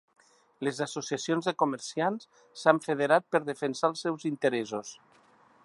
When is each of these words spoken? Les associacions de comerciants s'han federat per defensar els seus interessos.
Les 0.67 0.79
associacions 0.85 1.49
de 1.49 1.53
comerciants 1.63 2.25
s'han 2.63 2.81
federat 2.87 3.29
per 3.35 3.43
defensar 3.51 3.91
els 3.93 4.05
seus 4.07 4.27
interessos. 4.31 4.99